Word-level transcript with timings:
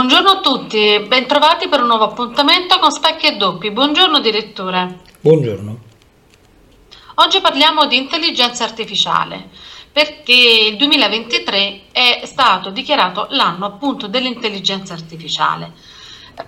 Buongiorno 0.00 0.30
a 0.30 0.40
tutti, 0.40 1.04
bentrovati 1.06 1.68
per 1.68 1.82
un 1.82 1.88
nuovo 1.88 2.04
appuntamento 2.04 2.78
con 2.78 2.90
Specchi 2.90 3.26
e 3.26 3.36
Doppi. 3.36 3.70
Buongiorno 3.70 4.18
direttore. 4.20 5.00
Buongiorno. 5.20 5.78
Oggi 7.16 7.42
parliamo 7.42 7.84
di 7.84 7.98
intelligenza 7.98 8.64
artificiale 8.64 9.50
perché 9.92 10.68
il 10.70 10.78
2023 10.78 11.80
è 11.92 12.22
stato 12.24 12.70
dichiarato 12.70 13.26
l'anno 13.28 13.66
appunto 13.66 14.08
dell'intelligenza 14.08 14.94
artificiale. 14.94 15.74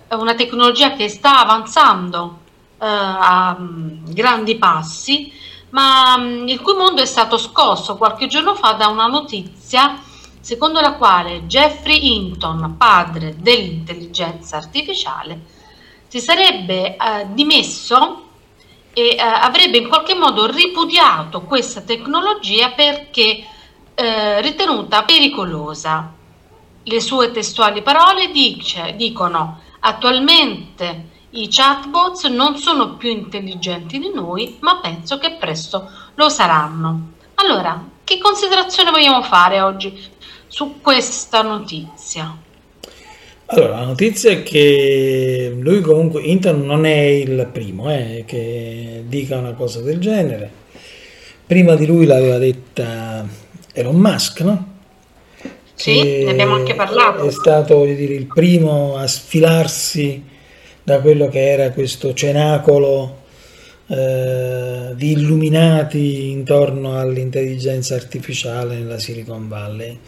È 0.09 0.15
una 0.15 0.35
tecnologia 0.35 0.95
che 0.95 1.11
sta 1.11 1.39
avanzando 1.41 2.39
eh, 2.81 2.87
a 2.87 3.55
mm, 3.61 4.13
grandi 4.15 4.57
passi, 4.57 5.31
ma 5.73 6.17
mm, 6.17 6.49
il 6.49 6.63
cui 6.63 6.73
mondo 6.73 7.03
è 7.03 7.07
stato 7.07 7.37
scosso 7.37 7.99
qualche 7.99 8.29
giorno 8.29 8.55
fa 8.55 8.73
da 8.73 8.89
una 8.89 9.09
notizia 9.09 10.01
secondo 10.43 10.81
la 10.81 10.95
quale 10.95 11.45
Jeffrey 11.45 12.15
Hinton, 12.17 12.75
padre 12.77 13.37
dell'intelligenza 13.39 14.57
artificiale, 14.57 15.41
si 16.09 16.21
sarebbe 16.21 16.97
eh, 16.97 17.27
dimesso 17.31 18.25
e 18.93 19.15
eh, 19.15 19.21
avrebbe 19.21 19.79
in 19.79 19.89
qualche 19.89 20.15
modo 20.15 20.47
ripudiato 20.47 21.43
questa 21.43 21.81
tecnologia 21.81 22.73
perché 22.73 23.47
eh, 23.95 24.41
ritenuta 24.43 25.05
pericolosa. 25.05 26.13
Le 26.83 27.01
sue 27.01 27.31
testuali 27.31 27.81
parole 27.81 28.33
dice, 28.33 28.95
dicono 28.97 29.61
attualmente 29.81 31.11
i 31.31 31.49
chatbots 31.49 32.25
non 32.25 32.59
sono 32.59 32.97
più 32.97 33.09
intelligenti 33.09 33.99
di 33.99 34.11
noi, 34.13 34.59
ma 34.61 34.81
penso 34.81 35.19
che 35.19 35.37
presto 35.37 35.89
lo 36.15 36.29
saranno. 36.29 37.13
Allora, 37.37 37.83
che 38.05 38.19
considerazione 38.19 38.91
vogliamo 38.91 39.23
fare 39.23 39.61
oggi 39.61 40.12
su 40.53 40.83
questa 40.83 41.41
notizia? 41.41 42.37
Allora, 43.47 43.79
la 43.79 43.85
notizia 43.87 44.31
è 44.31 44.43
che 44.43 45.51
lui 45.59 45.81
comunque, 45.81 46.21
Inter 46.23 46.55
non 46.55 46.85
è 46.85 47.01
il 47.01 47.49
primo 47.51 47.91
eh, 47.91 48.25
che 48.27 49.03
dica 49.07 49.39
una 49.39 49.55
cosa 49.55 49.81
del 49.81 49.99
genere. 49.99 50.51
Prima 51.47 51.75
di 51.75 51.87
lui 51.87 52.05
l'aveva 52.05 52.37
detta 52.37 53.27
Elon 53.73 53.97
Musk, 53.97 54.41
no? 54.41 54.71
Sì, 55.73 56.23
ne 56.25 56.31
abbiamo 56.31 56.55
anche 56.55 56.75
parlato. 56.75 57.25
È 57.25 57.31
stato 57.31 57.77
voglio 57.79 57.95
dire, 57.95 58.13
il 58.13 58.27
primo 58.27 58.97
a 58.97 59.07
sfilarsi 59.07 60.23
da 60.83 61.01
quello 61.01 61.29
che 61.29 61.51
era 61.51 61.71
questo 61.71 62.13
cenacolo 62.13 63.21
eh, 63.87 64.93
di 64.95 65.13
illuminati 65.13 66.31
intorno 66.31 66.99
all'intelligenza 66.99 67.95
artificiale 67.95 68.77
nella 68.77 68.99
Silicon 68.99 69.49
Valley. 69.49 69.99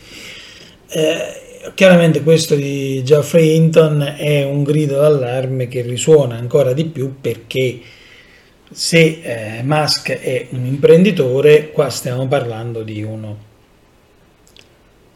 Eh, 0.97 1.73
chiaramente 1.75 2.23
questo 2.23 2.55
di 2.55 3.03
Geoffrey 3.03 3.57
Hinton 3.57 4.15
è 4.17 4.45
un 4.45 4.63
grido 4.63 5.01
d'allarme 5.01 5.67
che 5.67 5.81
risuona 5.81 6.37
ancora 6.37 6.73
di 6.73 6.85
più 6.85 7.17
perché 7.21 7.81
se 8.71 9.21
eh, 9.21 9.63
Musk 9.65 10.13
è 10.13 10.47
un 10.51 10.65
imprenditore, 10.67 11.73
qua 11.73 11.91
stiamo 11.91 12.29
parlando 12.29 12.85
di 12.85 13.03
uno 13.03 13.37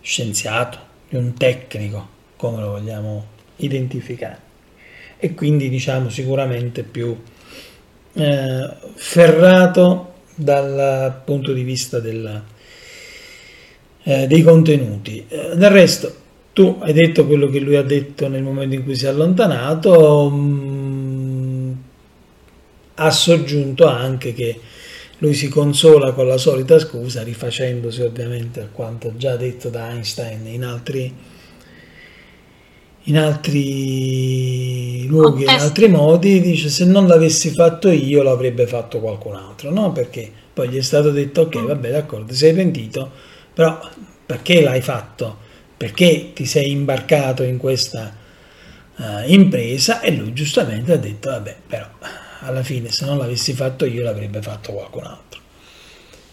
scienziato, 0.01 0.79
di 1.09 1.15
un 1.15 1.35
tecnico, 1.35 2.09
come 2.35 2.61
lo 2.61 2.71
vogliamo 2.71 3.27
identificare. 3.59 4.41
E 5.17 5.33
quindi 5.35 5.69
diciamo 5.69 6.09
sicuramente 6.09 6.83
più 6.83 7.17
eh, 8.15 8.71
ferrato 8.97 10.15
dal 10.35 11.21
punto 11.25 11.53
di 11.53 11.63
vista 11.63 12.01
della, 12.01 12.43
eh, 14.03 14.27
dei 14.27 14.43
contenuti. 14.43 15.25
Eh, 15.29 15.57
del 15.57 15.71
resto, 15.71 16.15
tu 16.53 16.77
hai 16.81 16.93
detto 16.93 17.27
quello 17.27 17.49
che 17.49 17.61
lui 17.61 17.77
ha 17.77 17.83
detto 17.83 18.29
nel 18.29 18.43
momento 18.43 18.75
in 18.75 18.85
cui 18.85 18.95
si 18.97 19.05
è 19.05 19.09
allontanato, 19.09 20.29
mh, 20.31 20.37
mm, 20.37 21.73
ha 22.95 23.11
soggiunto 23.11 23.87
anche 23.87 24.33
che 24.33 24.61
lui 25.19 25.35
si 25.35 25.49
consola 25.49 26.13
con 26.13 26.27
la 26.27 26.37
solita 26.37 26.79
scusa, 26.79 27.23
rifacendosi 27.23 28.03
ovviamente 28.03 28.61
a 28.61 28.69
quanto 28.71 29.13
già 29.17 29.37
detto 29.37 29.69
da 29.69 29.91
Einstein 29.91 30.47
in 30.47 30.65
altri 30.65 31.13
in 33.05 33.17
altri 33.17 35.07
luoghi, 35.07 35.43
in 35.43 35.49
altri 35.49 35.89
modi, 35.89 36.41
dice 36.41 36.69
se 36.69 36.85
non 36.85 37.07
l'avessi 37.07 37.51
fatto 37.51 37.89
io 37.89 38.23
l'avrebbe 38.23 38.67
fatto 38.67 39.01
qualcun 39.01 39.35
altro, 39.35 39.71
no? 39.71 39.93
Perché 39.93 40.31
poi 40.53 40.69
gli 40.69 40.77
è 40.77 40.83
stato 40.83 41.11
detto 41.11 41.43
ok, 41.43 41.65
vabbè 41.65 41.91
d'accordo, 41.91 42.27
ti 42.27 42.35
sei 42.35 42.53
pentito, 42.53 43.11
però 43.59 43.91
perché 44.25 44.61
l'hai 44.61 44.81
fatto? 44.81 45.37
Perché 45.77 46.31
ti 46.33 46.47
sei 46.47 46.71
imbarcato 46.71 47.43
in 47.43 47.57
questa 47.57 48.17
uh, 48.95 49.03
impresa? 49.27 50.01
E 50.01 50.13
lui 50.13 50.33
giustamente 50.33 50.93
ha 50.93 50.97
detto 50.97 51.31
vabbè, 51.31 51.57
però 51.67 51.89
alla 52.43 52.63
fine 52.63 52.93
se 52.93 53.05
non 53.05 53.19
l'avessi 53.19 53.55
fatto 53.55 53.85
io 53.85 54.05
l'avrebbe 54.05 54.41
fatto 54.43 54.71
qualcun 54.71 55.07
altro. 55.07 55.41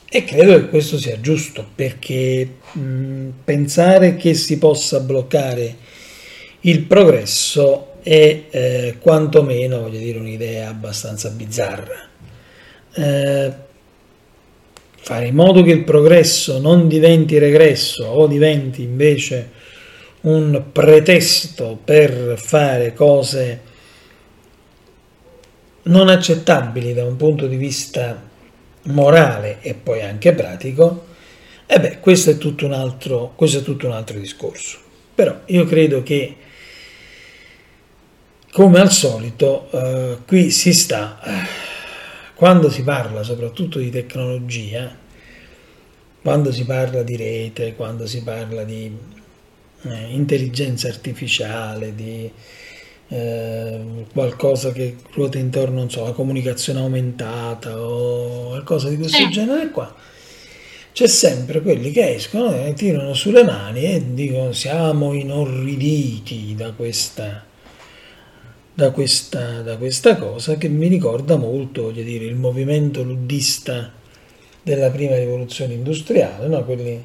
E 0.07 0.23
credo 0.23 0.53
che 0.53 0.69
questo 0.69 0.99
sia 0.99 1.19
giusto 1.19 1.67
perché 1.73 2.57
mh, 2.73 3.29
pensare 3.43 4.17
che 4.17 4.35
si 4.35 4.59
possa 4.59 4.99
bloccare 4.99 5.77
il 6.59 6.81
progresso 6.83 7.93
è 8.03 8.43
eh, 8.51 8.97
quantomeno, 8.99 9.79
voglio 9.81 9.97
dire, 9.97 10.19
un'idea 10.19 10.69
abbastanza 10.69 11.31
bizzarra. 11.31 12.07
Eh, 12.93 13.64
fare 15.05 15.27
in 15.27 15.35
modo 15.35 15.61
che 15.61 15.69
il 15.69 15.83
progresso 15.83 16.57
non 16.57 16.87
diventi 16.87 17.37
regresso 17.37 18.05
o 18.05 18.25
diventi 18.25 18.81
invece 18.81 19.51
un 20.21 20.63
pretesto 20.71 21.77
per 21.83 22.33
fare 22.37 22.91
cose 22.95 23.61
non 25.83 26.09
accettabili 26.09 26.95
da 26.95 27.05
un 27.05 27.17
punto 27.17 27.45
di 27.45 27.55
vista 27.55 28.19
morale 28.85 29.59
e 29.61 29.75
poi 29.75 30.01
anche 30.01 30.33
pratico, 30.33 31.05
e 31.67 31.79
beh, 31.79 31.99
questo 31.99 32.31
è 32.31 32.39
tutto 32.39 32.65
un 32.65 32.73
altro, 32.73 33.33
questo 33.35 33.59
è 33.59 33.61
tutto 33.61 33.85
un 33.85 33.93
altro 33.93 34.17
discorso. 34.17 34.79
Però 35.13 35.41
io 35.45 35.65
credo 35.65 36.01
che 36.01 36.35
come 38.51 38.79
al 38.79 38.91
solito, 38.91 39.69
eh, 39.69 40.17
qui 40.25 40.49
si 40.49 40.73
sta, 40.73 41.19
quando 42.35 42.69
si 42.69 42.83
parla 42.83 43.23
soprattutto 43.23 43.79
di 43.79 43.89
tecnologia, 43.89 44.93
quando 46.21 46.51
si 46.51 46.65
parla 46.65 47.01
di 47.01 47.15
rete, 47.15 47.75
quando 47.75 48.05
si 48.05 48.23
parla 48.23 48.63
di 48.63 48.91
eh, 49.83 50.07
intelligenza 50.09 50.89
artificiale, 50.89 51.95
di 51.95 52.29
eh, 53.07 53.79
qualcosa 54.11 54.73
che 54.73 54.97
ruota 55.13 55.37
intorno, 55.37 55.79
non 55.79 55.89
so, 55.89 56.03
alla 56.03 56.11
comunicazione 56.11 56.79
aumentata 56.79 57.79
o 57.79 58.47
qualcosa 58.49 58.89
di 58.89 58.97
questo 58.97 59.29
genere 59.29 59.69
qua, 59.69 59.95
c'è 60.91 61.07
sempre 61.07 61.61
quelli 61.61 61.91
che 61.91 62.15
escono 62.15 62.53
e 62.65 62.73
tirano 62.73 63.13
sulle 63.13 63.43
mani 63.43 63.83
e 63.83 64.13
dicono 64.13 64.51
siamo 64.51 65.13
inorriditi 65.13 66.53
da 66.55 66.71
questa 66.71 67.53
da 68.75 68.91
questa, 68.91 69.61
da 69.61 69.77
questa 69.77 70.17
cosa 70.17 70.57
che 70.57 70.67
mi 70.67 70.89
ricorda 70.89 71.37
molto, 71.37 71.83
voglio 71.83 72.03
dire, 72.03 72.25
il 72.25 72.35
movimento 72.35 73.03
luddista 73.03 73.89
della 74.61 74.89
prima 74.89 75.15
rivoluzione 75.15 75.75
industriale, 75.75 76.47
no? 76.47 76.63
quelli 76.65 77.03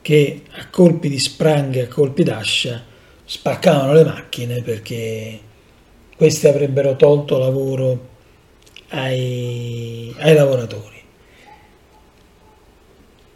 che 0.00 0.42
a 0.52 0.68
colpi 0.70 1.08
di 1.08 1.18
spranghe, 1.18 1.82
a 1.82 1.88
colpi 1.88 2.22
d'ascia, 2.22 2.84
spaccavano 3.24 3.94
le 3.94 4.04
macchine 4.04 4.62
perché 4.62 5.40
questi 6.16 6.46
avrebbero 6.46 6.94
tolto 6.94 7.36
lavoro 7.38 8.08
ai, 8.90 10.14
ai 10.18 10.34
lavoratori. 10.34 10.94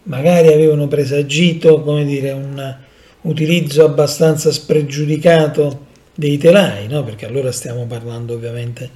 Magari 0.05 0.53
avevano 0.53 0.87
presagito, 0.87 1.83
come 1.83 2.05
dire, 2.05 2.31
un 2.31 2.79
utilizzo 3.23 3.85
abbastanza 3.85 4.53
spregiudicato 4.53 5.89
dei 6.21 6.37
telai, 6.37 6.87
no? 6.87 7.03
perché 7.03 7.25
allora 7.25 7.51
stiamo 7.51 7.87
parlando 7.87 8.35
ovviamente 8.35 8.91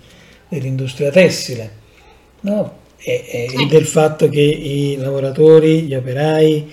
dell'industria 0.46 1.10
tessile, 1.10 1.70
no? 2.42 2.80
e, 2.98 3.48
e, 3.50 3.66
del 3.66 3.86
fatto 3.86 4.28
che 4.28 4.42
i 4.42 4.96
lavoratori, 4.96 5.84
gli 5.84 5.94
operai, 5.94 6.70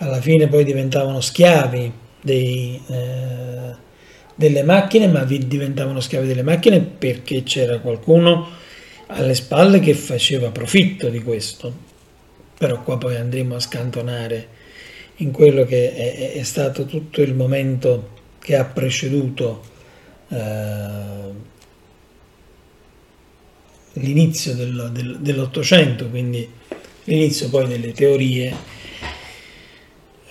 alla 0.00 0.20
fine 0.20 0.48
poi 0.48 0.64
diventavano 0.64 1.22
schiavi 1.22 1.90
dei, 2.20 2.78
eh, 2.88 3.74
delle 4.34 4.62
macchine, 4.64 5.08
ma 5.08 5.24
diventavano 5.24 6.00
schiavi 6.00 6.26
delle 6.26 6.42
macchine 6.42 6.80
perché 6.80 7.42
c'era 7.42 7.78
qualcuno 7.78 8.48
alle 9.06 9.34
spalle 9.34 9.80
che 9.80 9.94
faceva 9.94 10.50
profitto 10.50 11.08
di 11.08 11.22
questo. 11.22 11.72
Però 12.58 12.82
qua 12.82 12.98
poi 12.98 13.16
andremo 13.16 13.54
a 13.54 13.60
scantonare 13.60 14.48
in 15.16 15.30
quello 15.30 15.64
che 15.64 15.94
è, 15.94 16.32
è 16.34 16.42
stato 16.42 16.84
tutto 16.84 17.22
il 17.22 17.34
momento 17.34 18.10
che 18.38 18.56
ha 18.56 18.64
preceduto 18.64 19.74
eh, 20.28 21.30
l'inizio 23.94 24.54
del, 24.54 24.90
del, 24.92 25.18
dell'Ottocento, 25.20 26.08
quindi 26.08 26.48
l'inizio 27.04 27.48
poi 27.48 27.66
delle 27.66 27.92
teorie 27.92 28.54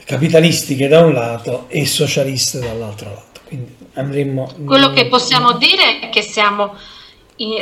capitalistiche 0.05 0.87
da 0.87 1.01
un 1.01 1.13
lato 1.13 1.65
e 1.67 1.85
socialiste 1.85 2.59
dall'altro 2.59 3.09
lato. 3.09 3.41
Quindi 3.45 3.75
andremo... 3.93 4.51
Quello 4.65 4.91
che 4.91 5.07
possiamo 5.07 5.53
dire 5.53 6.01
è 6.01 6.09
che 6.09 6.21
siamo, 6.21 6.75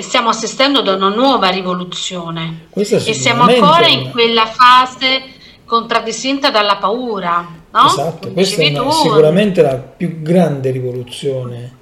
stiamo 0.01 0.29
assistendo 0.29 0.79
ad 0.79 0.87
una 0.87 1.09
nuova 1.09 1.49
rivoluzione 1.49 2.67
e 2.73 3.13
siamo 3.13 3.43
ancora 3.43 3.87
in 3.87 4.11
quella 4.11 4.45
fase 4.45 5.21
contraddistinta 5.65 6.51
dalla 6.51 6.77
paura. 6.77 7.47
No? 7.71 7.85
Esatto, 7.87 8.31
questa 8.31 8.61
è 8.61 8.77
una, 8.77 8.91
sicuramente 8.91 9.61
la 9.61 9.75
più 9.75 10.21
grande 10.21 10.69
rivoluzione 10.71 11.81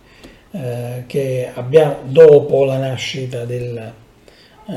eh, 0.51 1.03
che 1.07 1.49
abbiamo 1.53 1.99
dopo 2.03 2.65
la 2.65 2.77
nascita 2.77 3.45
del, 3.45 3.77
eh, 3.77 4.73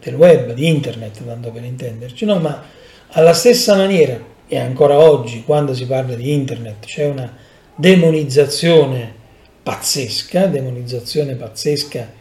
del 0.00 0.14
web, 0.14 0.52
di 0.52 0.66
internet, 0.68 1.24
tanto 1.24 1.50
per 1.50 1.64
intenderci, 1.64 2.24
no? 2.24 2.38
ma 2.38 2.62
alla 3.08 3.32
stessa 3.32 3.76
maniera, 3.76 4.30
e 4.46 4.58
ancora 4.58 4.98
oggi, 4.98 5.42
quando 5.44 5.74
si 5.74 5.86
parla 5.86 6.14
di 6.14 6.32
internet, 6.32 6.84
c'è 6.84 7.06
una 7.06 7.34
demonizzazione 7.74 9.14
pazzesca, 9.62 10.46
demonizzazione 10.46 11.34
pazzesca 11.34 12.12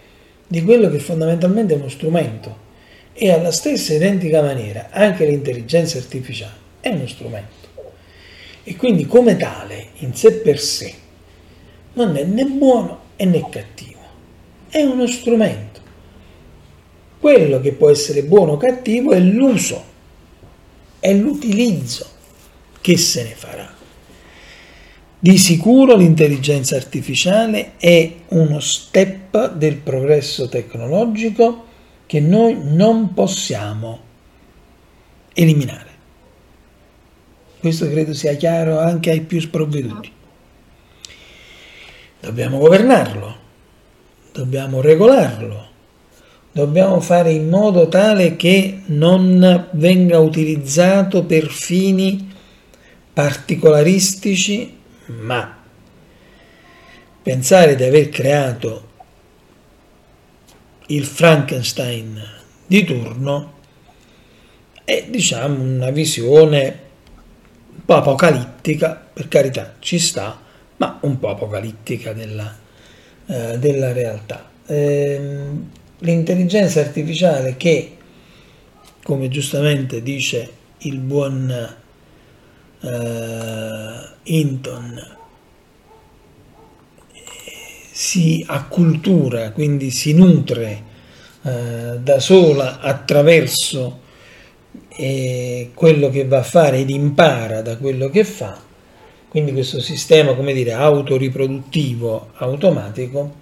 di 0.48 0.64
quello 0.64 0.90
che 0.90 1.00
fondamentalmente 1.00 1.74
è 1.74 1.78
uno 1.78 1.90
strumento. 1.90 2.70
E 3.14 3.32
alla 3.32 3.52
stessa 3.52 3.94
identica 3.94 4.42
maniera 4.42 4.88
anche 4.92 5.26
l'intelligenza 5.26 5.98
artificiale 5.98 6.54
è 6.80 6.90
uno 6.90 7.08
strumento. 7.08 7.68
E 8.64 8.76
quindi 8.76 9.06
come 9.06 9.38
tale, 9.38 9.88
in 10.00 10.14
sé 10.14 10.34
per 10.34 10.60
sé, 10.60 10.94
non 11.94 12.16
è 12.16 12.24
né 12.24 12.46
buono 12.46 13.00
né 13.26 13.50
cattivo, 13.50 14.00
è 14.70 14.82
uno 14.82 15.08
strumento. 15.08 15.80
Quello 17.20 17.60
che 17.60 17.74
può 17.74 17.90
essere 17.90 18.24
buono 18.24 18.54
o 18.54 18.58
cattivo 18.58 19.12
è 19.12 19.20
l'uso, 19.20 19.84
è 21.00 21.14
l'utilizzo 21.14 22.08
che 22.82 22.98
se 22.98 23.24
ne 23.24 23.36
farà. 23.36 23.70
Di 25.20 25.38
sicuro 25.38 25.96
l'intelligenza 25.96 26.76
artificiale 26.76 27.74
è 27.78 28.12
uno 28.30 28.60
step 28.60 29.54
del 29.54 29.76
progresso 29.78 30.50
tecnologico 30.50 31.66
che 32.08 32.20
noi 32.20 32.58
non 32.60 33.14
possiamo 33.14 34.00
eliminare. 35.34 35.90
Questo 37.60 37.88
credo 37.88 38.16
sia 38.16 38.34
chiaro 38.34 38.80
anche 38.80 39.12
ai 39.12 39.22
più 39.22 39.40
sprovveduti. 39.40 40.12
Dobbiamo 42.32 42.60
governarlo, 42.60 43.36
dobbiamo 44.32 44.80
regolarlo, 44.80 45.68
dobbiamo 46.54 47.02
fare 47.02 47.34
in 47.34 47.50
modo 47.50 47.90
tale 47.90 48.38
che 48.38 48.84
non 48.86 49.68
venga 49.72 50.18
utilizzato 50.20 51.26
per 51.26 51.50
fini 51.50 52.34
particolaristici, 53.12 54.78
ma 55.08 55.58
pensare 57.22 57.76
di 57.76 57.84
aver 57.84 58.08
creato 58.08 58.88
il 60.86 61.04
Frankenstein 61.04 62.18
di 62.66 62.86
turno 62.86 63.54
è 64.86 65.06
diciamo 65.10 65.62
una 65.62 65.90
visione 65.90 66.80
un 67.76 67.84
po' 67.84 67.96
apocalittica, 67.96 69.10
per 69.14 69.28
carità 69.28 69.76
ci 69.80 70.00
sta, 70.00 70.48
ma 70.82 70.98
un 71.02 71.20
po' 71.20 71.30
apocalittica 71.30 72.12
della, 72.12 72.58
eh, 73.28 73.60
della 73.60 73.94
realtà. 73.94 74.50
Eh, 74.66 75.50
l'intelligenza 76.00 76.80
artificiale 76.80 77.56
che, 77.56 77.98
come 79.04 79.30
giustamente 79.30 80.02
dice 80.02 80.52
il 80.80 80.98
buon 80.98 81.76
eh, 82.82 84.10
Hinton, 84.24 85.18
si 87.92 88.44
accultura, 88.48 89.52
quindi 89.52 89.92
si 89.92 90.16
nutre 90.16 90.84
eh, 91.44 92.00
da 92.00 92.20
sola 92.20 92.80
attraverso 92.80 94.00
eh, 94.90 95.70
quello 95.76 96.10
che 96.10 96.26
va 96.26 96.40
a 96.40 96.44
fare 96.44 96.80
ed 96.80 96.90
impara 96.90 97.62
da 97.62 97.78
quello 97.78 98.10
che 98.10 98.24
fa, 98.24 98.70
quindi 99.32 99.54
questo 99.54 99.80
sistema, 99.80 100.36
come 100.36 100.52
dire, 100.52 100.74
autoriproduttivo 100.74 102.32
automatico, 102.34 103.34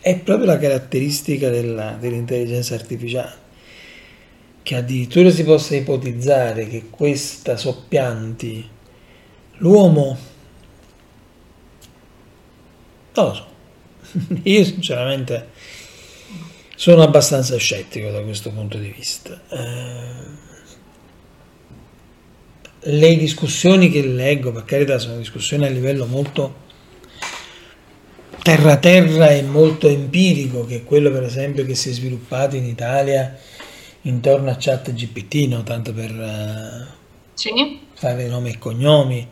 è 0.00 0.16
proprio 0.20 0.46
la 0.46 0.56
caratteristica 0.56 1.50
della, 1.50 1.96
dell'intelligenza 1.98 2.76
artificiale, 2.76 3.34
che 4.62 4.76
addirittura 4.76 5.28
si 5.30 5.42
possa 5.42 5.74
ipotizzare 5.74 6.68
che 6.68 6.84
questa 6.90 7.56
soppianti 7.56 8.68
l'uomo, 9.54 10.16
non 13.14 13.24
lo 13.26 13.34
so, 13.34 13.46
io 14.44 14.64
sinceramente 14.64 15.48
sono 16.76 17.02
abbastanza 17.02 17.56
scettico 17.56 18.12
da 18.12 18.22
questo 18.22 18.52
punto 18.52 18.78
di 18.78 18.94
vista. 18.96 19.40
Eh, 19.48 20.55
le 22.88 23.16
discussioni 23.16 23.90
che 23.90 24.02
leggo, 24.02 24.52
per 24.52 24.64
carità, 24.64 24.98
sono 24.98 25.16
discussioni 25.16 25.66
a 25.66 25.70
livello 25.70 26.06
molto 26.06 26.64
terra 28.42 28.76
terra 28.76 29.30
e 29.30 29.42
molto 29.42 29.88
empirico, 29.88 30.64
che 30.64 30.76
è 30.76 30.84
quello 30.84 31.10
per 31.10 31.24
esempio 31.24 31.64
che 31.64 31.74
si 31.74 31.90
è 31.90 31.92
sviluppato 31.92 32.54
in 32.54 32.64
Italia 32.64 33.36
intorno 34.02 34.50
a 34.50 34.56
chat 34.56 34.92
GPT, 34.92 35.48
no? 35.48 35.64
tanto 35.64 35.92
per 35.92 36.12
uh, 36.12 36.86
sì. 37.34 37.80
fare 37.92 38.28
nomi 38.28 38.50
e 38.50 38.58
cognomi, 38.58 39.26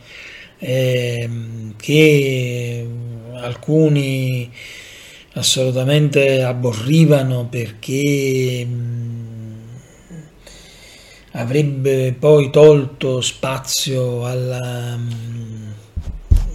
eh, 0.59 1.31
che 1.77 2.89
alcuni 3.35 4.51
assolutamente 5.35 6.43
abborrivano 6.43 7.47
perché... 7.49 8.65
Mh, 8.65 9.34
avrebbe 11.37 12.15
poi 12.19 12.51
tolto 12.51 13.21
spazio 13.21 14.25
alla 14.25 14.97
mm, 14.97 15.71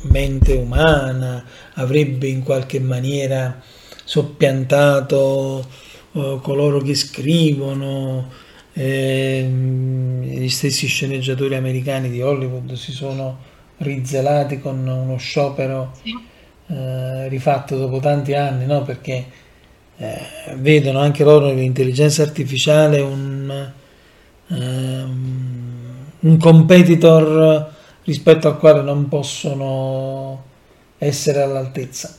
mente 0.03 0.53
umana, 0.53 1.44
avrebbe 1.74 2.27
in 2.27 2.44
qualche 2.44 2.80
maniera 2.80 3.62
soppiantato 4.03 5.65
uh, 6.12 6.39
coloro 6.39 6.80
che 6.80 6.96
scrivono, 6.96 8.30
eh, 8.74 9.44
gli 9.44 10.50
stessi 10.50 10.88
sceneggiatori 10.88 11.56
americani 11.56 12.10
di 12.10 12.22
Hollywood 12.22 12.74
si 12.74 12.92
sono 12.92 13.48
rizelati 13.77 14.60
con 14.60 14.88
uno 14.88 15.18
sciopero 15.18 15.92
eh, 16.68 17.27
rifatto 17.27 17.77
dopo 17.77 18.00
tanti 18.00 18.34
anni, 18.34 18.65
no? 18.65 18.84
perché 18.84 19.25
eh, 19.98 20.22
vedono 20.56 21.00
anche 21.00 21.24
loro 21.25 21.48
nell'intelligenza 21.48 22.22
artificiale 22.24 23.01
un 23.01 23.72
um, 24.50 25.79
un 26.20 26.38
competitor 26.38 27.74
rispetto 28.03 28.48
al 28.48 28.58
quale 28.58 28.82
non 28.82 29.08
possono 29.08 30.44
essere 30.98 31.41
all'altezza. 31.41 32.18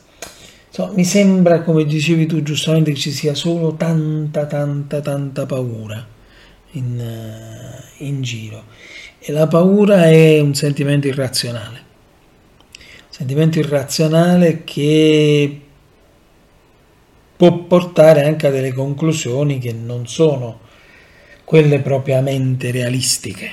So, 0.71 0.93
mi 0.95 1.05
sembra, 1.05 1.63
come 1.63 1.85
dicevi 1.85 2.27
tu 2.27 2.43
giustamente, 2.43 2.93
che 2.93 2.99
ci 2.99 3.11
sia 3.11 3.35
solo 3.35 3.75
tanta, 3.75 4.47
tanta, 4.47 5.01
tanta 5.01 5.45
paura 5.45 6.07
in, 6.73 6.99
uh, 6.99 8.05
in 8.05 8.23
giro. 8.23 8.65
E 9.19 9.33
la 9.33 9.49
paura 9.49 10.05
è 10.05 10.41
un 10.41 10.55
sentimento 10.55 11.09
irrazionale. 11.09 11.89
Un 12.79 13.11
sentimento 13.11 13.59
irrazionale 13.59 14.63
che 14.63 15.61
può 17.37 17.65
portare 17.65 18.25
anche 18.25 18.47
a 18.47 18.51
delle 18.51 18.73
conclusioni 18.73 19.59
che 19.59 19.73
non 19.73 20.07
sono 20.07 20.69
quelle 21.51 21.81
propriamente 21.81 22.71
realistiche. 22.71 23.53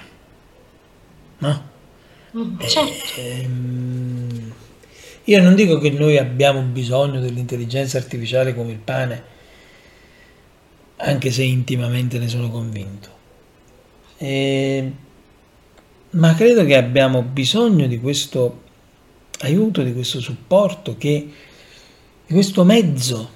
No? 1.40 1.70
Mm, 2.38 2.60
certo. 2.60 3.20
Eh, 3.20 3.50
io 5.24 5.42
non 5.42 5.56
dico 5.56 5.80
che 5.80 5.90
noi 5.90 6.20
abbiamo 6.20 6.62
bisogno 6.62 7.20
dell'intelligenza 7.20 7.98
artificiale 7.98 8.54
come 8.54 8.74
il 8.74 8.78
pane, 8.78 9.24
anche 10.98 11.32
se 11.32 11.42
intimamente 11.42 12.20
ne 12.20 12.28
sono 12.28 12.52
convinto. 12.52 13.10
Eh, 14.18 14.92
ma 16.12 16.36
credo 16.36 16.66
che 16.66 16.76
abbiamo 16.76 17.24
bisogno 17.24 17.88
di 17.88 18.00
questo 18.00 18.62
aiuto, 19.40 19.82
di 19.82 19.94
questo 19.94 20.20
supporto, 20.20 20.98
che, 21.00 21.32
di 22.28 22.32
questo 22.32 22.64
mezzo 22.64 23.32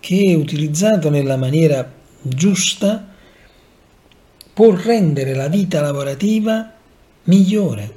che 0.00 0.34
utilizzato 0.34 1.08
nella 1.08 1.36
maniera 1.36 1.88
giusta 2.20 3.14
può 4.56 4.74
rendere 4.74 5.34
la 5.34 5.48
vita 5.48 5.82
lavorativa 5.82 6.72
migliore. 7.24 7.96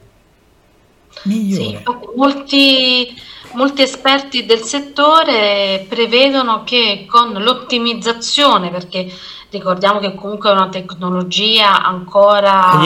migliore. 1.24 1.64
Sì, 1.64 1.80
molti, 2.18 3.16
molti 3.54 3.82
esperti 3.82 4.46
del 4.46 4.60
settore 4.60 5.86
prevedono 5.88 6.66
che 6.66 7.06
con 7.08 7.32
l'ottimizzazione, 7.32 8.72
perché 8.72 9.10
ricordiamo 9.50 10.00
che 10.00 10.14
comunque 10.16 10.50
è 10.50 10.52
una 10.52 10.68
tecnologia 10.68 11.82
ancora 11.82 12.82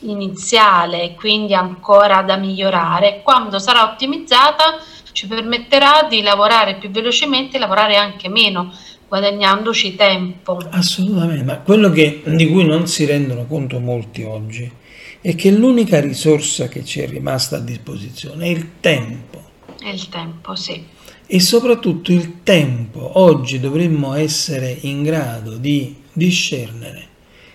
iniziale, 0.00 1.14
quindi 1.14 1.54
ancora 1.54 2.20
da 2.20 2.36
migliorare, 2.36 3.22
quando 3.24 3.58
sarà 3.58 3.84
ottimizzata 3.84 4.76
ci 5.12 5.26
permetterà 5.26 6.06
di 6.10 6.20
lavorare 6.20 6.74
più 6.74 6.90
velocemente 6.90 7.56
e 7.56 7.60
lavorare 7.60 7.96
anche 7.96 8.28
meno, 8.28 8.70
guadagnandoci 9.12 9.94
tempo. 9.94 10.58
Assolutamente, 10.70 11.44
ma 11.44 11.58
quello 11.58 11.90
che, 11.90 12.22
di 12.24 12.48
cui 12.48 12.64
non 12.64 12.86
si 12.86 13.04
rendono 13.04 13.44
conto 13.44 13.78
molti 13.78 14.22
oggi 14.22 14.72
è 15.20 15.34
che 15.34 15.50
l'unica 15.50 16.00
risorsa 16.00 16.66
che 16.66 16.82
ci 16.82 17.00
è 17.00 17.06
rimasta 17.06 17.56
a 17.56 17.60
disposizione 17.60 18.46
è 18.46 18.48
il 18.48 18.80
tempo. 18.80 19.50
È 19.78 19.90
il 19.90 20.08
tempo, 20.08 20.54
sì. 20.54 20.82
E 21.26 21.40
soprattutto 21.40 22.10
il 22.10 22.42
tempo. 22.42 23.18
Oggi 23.18 23.60
dovremmo 23.60 24.14
essere 24.14 24.78
in 24.80 25.02
grado 25.02 25.58
di 25.58 25.94
discernere 26.10 27.08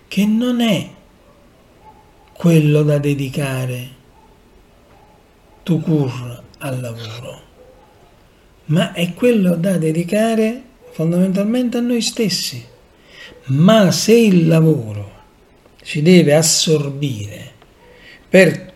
che 0.08 0.28
non 0.28 0.62
è 0.62 0.88
quello 2.34 2.84
da 2.84 3.00
dedicare 3.00 3.96
tu 5.64 5.82
cur 5.82 6.44
al 6.60 6.80
lavoro, 6.80 7.42
ma 8.66 8.94
è 8.94 9.12
quello 9.16 9.56
da 9.56 9.78
dedicare 9.78 10.66
fondamentalmente 10.98 11.78
a 11.78 11.82
noi 11.82 12.02
stessi. 12.02 12.66
Ma 13.50 13.92
se 13.92 14.14
il 14.14 14.48
lavoro 14.48 15.12
ci 15.84 16.02
deve 16.02 16.34
assorbire 16.34 17.52
per 18.28 18.74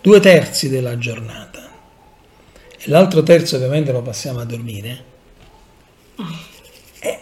due 0.00 0.20
terzi 0.20 0.68
della 0.68 0.96
giornata 0.96 1.68
e 2.78 2.88
l'altro 2.88 3.24
terzo 3.24 3.56
ovviamente 3.56 3.90
lo 3.90 4.02
passiamo 4.02 4.38
a 4.38 4.44
dormire, 4.44 5.04
eh, 7.00 7.18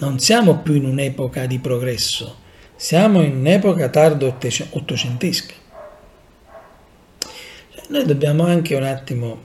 non 0.00 0.18
siamo 0.18 0.58
più 0.58 0.74
in 0.74 0.84
un'epoca 0.84 1.46
di 1.46 1.58
progresso, 1.60 2.40
siamo 2.76 3.22
in 3.22 3.36
un'epoca 3.36 3.88
tardo 3.88 4.26
ottocentesca. 4.26 5.54
Noi 7.88 8.04
dobbiamo 8.04 8.44
anche 8.44 8.74
un 8.74 8.82
attimo 8.82 9.40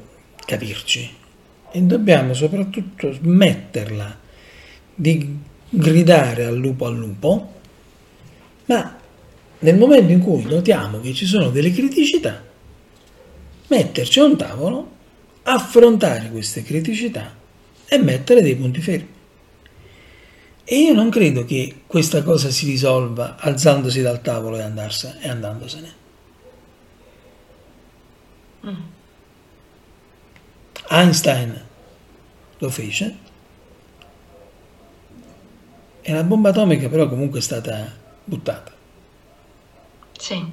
capirci 0.46 1.24
e 1.76 1.82
dobbiamo 1.82 2.34
soprattutto 2.34 3.12
smetterla 3.12 4.18
di 4.96 5.38
gridare 5.68 6.46
al 6.46 6.56
lupo 6.56 6.86
al 6.86 6.96
lupo, 6.96 7.54
ma 8.68 8.98
nel 9.60 9.78
momento 9.78 10.14
in 10.14 10.22
cui 10.22 10.44
notiamo 10.44 11.02
che 11.02 11.14
ci 11.14 11.26
sono 11.26 11.50
delle 11.50 11.74
criticità, 11.74 12.42
metterci 13.68 14.20
a 14.22 14.24
un 14.24 14.38
tavolo, 14.38 14.92
affrontare 15.44 16.30
queste 16.30 16.64
criticità 16.64 17.36
e 17.86 17.98
mettere 17.98 18.42
dei 18.42 18.56
punti 18.56 18.80
fermi. 18.80 19.14
E 20.64 20.80
io 20.80 20.94
non 20.94 21.10
credo 21.10 21.44
che 21.44 21.82
questa 21.86 22.24
cosa 22.24 22.52
si 22.52 22.68
risolva 22.68 23.36
alzandosi 23.38 24.02
dal 24.02 24.22
tavolo 24.22 24.58
e, 24.58 24.62
andarsene, 24.62 25.22
e 25.22 25.28
andandosene. 25.28 25.94
Mm. 28.66 28.94
Einstein 30.90 31.64
lo 32.58 32.70
fece 32.70 33.18
e 36.02 36.14
la 36.14 36.24
bomba 36.24 36.50
atomica 36.50 36.88
però 36.88 37.10
comunque 37.10 37.40
è 37.40 37.42
stata 37.42 37.92
buttata. 38.24 38.72
Sì. 40.18 40.44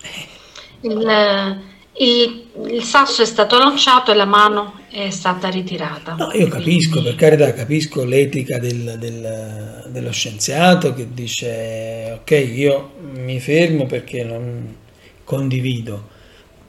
Il, 0.80 1.60
il, 1.94 2.46
il, 2.70 2.82
sasso 2.84 3.22
è 3.22 3.24
stato 3.24 3.58
lanciato 3.58 4.12
e 4.12 4.14
la 4.14 4.24
mano 4.24 4.78
è 4.88 5.10
stata 5.10 5.48
ritirata. 5.48 6.14
No, 6.14 6.30
io 6.32 6.46
capisco, 6.46 7.02
per 7.02 7.16
carità, 7.16 7.52
capisco 7.52 8.04
l'etica 8.04 8.60
del, 8.60 8.94
del, 8.96 9.86
dello 9.88 10.12
scienziato 10.12 10.94
che 10.94 11.12
dice 11.12 12.20
ok, 12.20 12.30
io 12.30 12.92
mi 13.14 13.40
fermo 13.40 13.86
perché 13.86 14.22
non 14.22 14.76
condivido, 15.24 16.08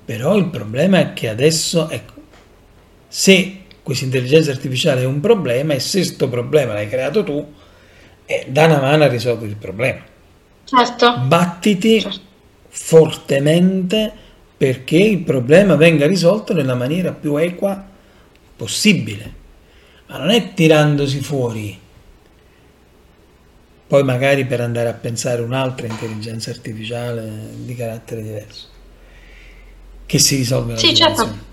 però 0.04 0.36
il 0.36 0.48
problema 0.48 0.98
è 0.98 1.14
che 1.14 1.30
adesso, 1.30 1.88
ecco, 1.88 2.14
se 3.10 3.64
questa 3.82 4.06
intelligenza 4.06 4.52
artificiale 4.52 5.02
è 5.02 5.06
un 5.06 5.20
problema 5.20 5.74
e 5.74 5.80
se 5.80 5.98
questo 5.98 6.30
problema 6.30 6.74
l'hai 6.74 6.88
creato 6.88 7.24
tu, 7.24 7.54
eh, 8.26 8.46
da 8.48 8.66
una 8.66 8.80
mano 8.80 9.04
a 9.04 9.08
risolvere 9.08 9.50
il 9.50 9.58
problema. 9.58 10.00
Certo. 10.64 11.18
Battiti 11.26 12.00
certo. 12.00 12.20
fortemente 12.70 14.14
perché 14.56 14.98
il 14.98 15.20
problema 15.20 15.76
venga 15.76 16.06
risolto 16.06 16.54
nella 16.54 16.76
maniera 16.76 17.12
più 17.12 17.36
equa 17.38 17.84
possibile, 18.56 19.34
ma 20.06 20.20
non 20.20 20.30
è 20.30 20.54
tirandosi 20.54 21.22
fuori, 21.22 21.80
poi 23.88 24.04
magari 24.04 24.46
per 24.46 24.62
andare 24.62 24.90
a 24.90 24.94
pensare 24.94 25.42
un'altra 25.42 25.88
intelligenza 25.88 26.52
artificiale 26.52 27.50
di 27.56 27.74
carattere 27.74 28.22
diverso, 28.22 28.68
che 30.06 30.20
si 30.20 30.36
risolve 30.36 30.74
la 30.74 30.78
sì, 30.78 30.94
Certo. 30.94 31.48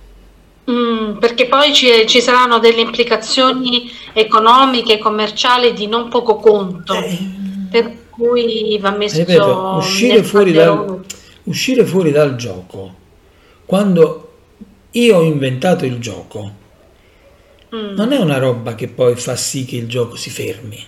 Mm, 0.68 1.18
perché 1.18 1.46
poi 1.46 1.72
ci, 1.72 1.88
ci, 2.06 2.20
saranno 2.20 2.58
delle 2.58 2.80
implicazioni 2.80 3.88
economiche 4.12 4.94
e 4.94 4.98
commerciali 4.98 5.72
di 5.72 5.86
non 5.86 6.08
poco 6.08 6.36
conto, 6.36 6.94
eh, 6.94 7.18
per 7.70 8.08
cui 8.10 8.76
va 8.80 8.90
messo 8.90 9.18
ripeto, 9.18 9.74
uscire, 9.76 10.24
fuori 10.24 10.50
dal, 10.50 11.02
uscire 11.44 11.84
fuori 11.84 12.10
dal 12.10 12.34
gioco, 12.34 12.94
quando 13.64 14.32
io 14.90 15.16
ho 15.16 15.22
inventato 15.22 15.84
il 15.84 16.00
gioco, 16.00 16.50
mm. 17.72 17.94
non 17.94 18.12
è 18.12 18.18
una 18.18 18.38
roba 18.38 18.74
che 18.74 18.88
poi 18.88 19.14
fa 19.14 19.36
sì 19.36 19.64
che 19.64 19.76
il 19.76 19.86
gioco 19.86 20.16
si 20.16 20.30
fermi. 20.30 20.84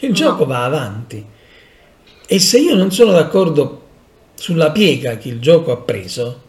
Il 0.00 0.08
no. 0.08 0.14
gioco 0.14 0.44
va 0.44 0.64
avanti. 0.64 1.24
E 2.26 2.38
se 2.38 2.58
io 2.58 2.74
non 2.74 2.90
sono 2.90 3.12
d'accordo 3.12 3.82
sulla 4.34 4.72
piega 4.72 5.16
che 5.18 5.28
il 5.28 5.40
gioco 5.40 5.70
ha 5.70 5.76
preso, 5.76 6.42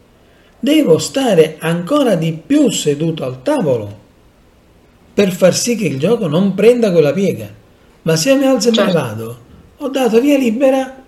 devo 0.58 0.98
stare 0.98 1.56
ancora 1.60 2.14
di 2.14 2.32
più 2.32 2.70
seduto 2.70 3.24
al 3.24 3.42
tavolo 3.42 4.04
per 5.16 5.32
far 5.32 5.54
sì 5.54 5.76
che 5.76 5.86
il 5.86 5.98
gioco 5.98 6.26
non 6.26 6.54
prenda 6.54 6.92
quella 6.92 7.12
piega. 7.12 7.50
Ma 8.02 8.16
se 8.16 8.32
io 8.32 8.36
mi 8.36 8.44
alzo 8.44 8.68
e 8.68 8.72
certo. 8.72 8.92
me 8.92 9.00
ne 9.00 9.06
vado, 9.06 9.38
ho 9.78 9.88
dato 9.88 10.20
via 10.20 10.36
libera 10.36 11.04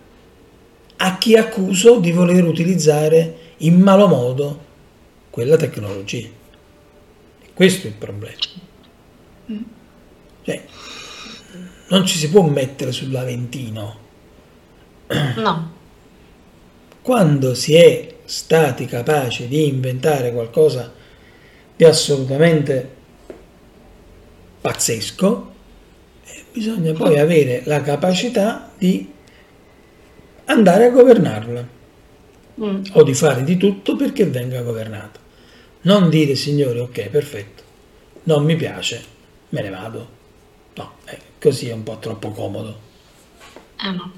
a 0.97 1.19
chi 1.19 1.37
accuso 1.37 1.99
di 1.99 2.11
voler 2.11 2.45
utilizzare 2.45 3.37
in 3.59 3.79
malo 3.79 4.09
modo 4.09 4.65
quella 5.29 5.57
tecnologia. 5.57 6.27
E 6.27 7.53
questo 7.53 7.87
è 7.87 7.91
il 7.91 7.97
problema. 7.97 8.37
Cioè, 10.43 10.65
non 11.89 12.07
ci 12.07 12.17
si 12.17 12.31
può 12.31 12.43
mettere 12.43 12.93
sull'Aventino. 12.93 13.97
No. 15.37 15.73
Quando 17.03 17.55
si 17.55 17.75
è 17.75 18.15
stati 18.29 18.85
capaci 18.85 19.49
di 19.49 19.69
inventare 19.69 20.33
qualcosa 20.33 20.93
di 21.75 21.85
assolutamente 21.85 22.97
pazzesco, 24.61 25.53
bisogna 26.53 26.93
poi 26.93 27.19
avere 27.19 27.63
la 27.65 27.81
capacità 27.81 28.71
di 28.77 29.11
andare 30.45 30.85
a 30.85 30.91
governarla 30.91 31.69
mm. 32.61 32.83
o 32.93 33.03
di 33.03 33.15
fare 33.15 33.45
di 33.45 33.57
tutto 33.57 33.97
perché 33.97 34.27
venga 34.27 34.61
governata. 34.61 35.19
Non 35.83 36.11
dire 36.11 36.35
signori, 36.35 36.81
ok, 36.81 37.09
perfetto, 37.09 37.63
non 38.25 38.45
mi 38.45 38.57
piace, 38.57 39.03
me 39.49 39.63
ne 39.63 39.71
vado. 39.71 40.09
No, 40.75 40.93
eh, 41.07 41.19
così 41.41 41.69
è 41.69 41.73
un 41.73 41.83
po' 41.83 41.97
troppo 41.99 42.31
comodo. 42.33 42.79
Eh 43.81 43.91
no. 43.91 44.13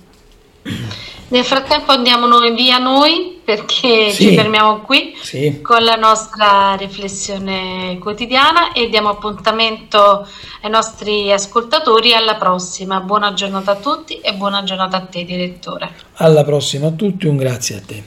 Nel 1.29 1.45
frattempo 1.45 1.93
andiamo 1.93 2.27
noi 2.27 2.57
via 2.57 2.79
noi 2.79 3.40
perché 3.51 4.13
sì, 4.13 4.29
ci 4.29 4.35
fermiamo 4.37 4.83
qui 4.83 5.17
sì. 5.21 5.61
con 5.61 5.83
la 5.83 5.97
nostra 5.97 6.77
riflessione 6.77 7.99
quotidiana 7.99 8.73
e 8.73 8.89
diamo 8.89 9.09
appuntamento 9.09 10.25
ai 10.63 10.71
nostri 10.71 11.33
ascoltatori 11.33 12.15
alla 12.15 12.37
prossima. 12.37 13.01
Buona 13.01 13.33
giornata 13.33 13.73
a 13.73 13.77
tutti 13.77 14.21
e 14.21 14.35
buona 14.35 14.63
giornata 14.63 14.99
a 14.99 15.01
te 15.01 15.25
direttore. 15.25 15.91
Alla 16.15 16.45
prossima 16.45 16.89
a 16.89 16.91
tutti, 16.93 17.27
un 17.27 17.37
grazie 17.37 17.77
a 17.77 17.81
te. 17.85 18.03